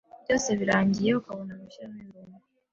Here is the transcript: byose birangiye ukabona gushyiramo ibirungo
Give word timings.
byose 0.23 0.49
birangiye 0.59 1.11
ukabona 1.19 1.53
gushyiramo 1.61 1.97
ibirungo 2.03 2.39